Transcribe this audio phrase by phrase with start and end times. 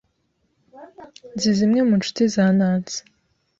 [1.35, 2.97] Nzi zimwe mu nshuti za Nancy.